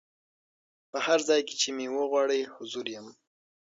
په 0.91 0.97
هر 1.05 1.19
ځای 1.29 1.41
کي 1.47 1.55
چي 1.61 1.69
مي 1.77 1.87
وغواړی 1.91 2.39
حضور 2.57 2.85
یم 2.95 3.07